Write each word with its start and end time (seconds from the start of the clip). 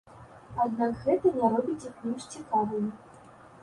Аднак 0.63 0.95
гэта 1.03 1.33
не 1.37 1.53
робіць 1.53 1.79
іх 1.93 2.03
менш 2.09 2.29
цікавымі. 2.35 2.91